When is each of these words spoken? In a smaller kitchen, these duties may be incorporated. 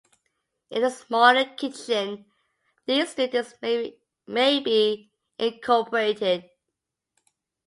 In 0.71 0.83
a 0.83 0.89
smaller 0.89 1.45
kitchen, 1.55 2.25
these 2.87 3.13
duties 3.13 3.53
may 3.61 4.59
be 4.61 5.11
incorporated. 5.37 6.49